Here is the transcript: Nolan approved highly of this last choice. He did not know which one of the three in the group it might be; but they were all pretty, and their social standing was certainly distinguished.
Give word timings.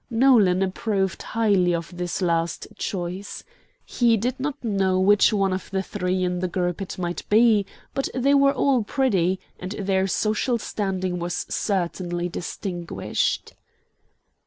Nolan 0.09 0.63
approved 0.63 1.21
highly 1.21 1.75
of 1.75 1.95
this 1.95 2.23
last 2.23 2.65
choice. 2.75 3.43
He 3.85 4.17
did 4.17 4.39
not 4.39 4.63
know 4.63 4.99
which 4.99 5.31
one 5.31 5.53
of 5.53 5.69
the 5.69 5.83
three 5.83 6.23
in 6.23 6.39
the 6.39 6.47
group 6.47 6.81
it 6.81 6.97
might 6.97 7.21
be; 7.29 7.67
but 7.93 8.09
they 8.15 8.33
were 8.33 8.49
all 8.51 8.83
pretty, 8.83 9.39
and 9.59 9.73
their 9.73 10.07
social 10.07 10.57
standing 10.57 11.19
was 11.19 11.45
certainly 11.51 12.29
distinguished. 12.29 13.53